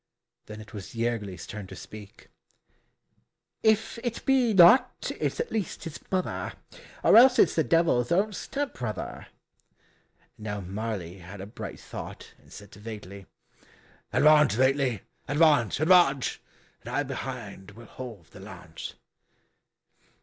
[0.47, 2.27] Then it was Jergli's turn to speak,
[3.61, 6.53] "If it be not, it's at least his mother,
[7.03, 9.27] Or else it's the Devil's own step brother." And
[10.39, 13.27] now Marli had a bright thought, and said to Veitli,
[14.11, 16.39] "Advance, Veitli, advance, advance,
[16.83, 18.95] And I behind will hold the lance."